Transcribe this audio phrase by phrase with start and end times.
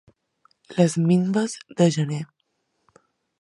[0.77, 2.23] Les minves de gener.